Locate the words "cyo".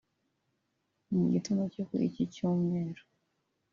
1.73-1.83